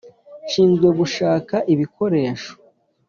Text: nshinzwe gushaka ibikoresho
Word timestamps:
nshinzwe 0.45 0.87
gushaka 0.99 1.55
ibikoresho 1.73 2.51